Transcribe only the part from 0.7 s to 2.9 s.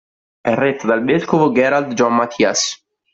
dal vescovo Gerald John Mathias.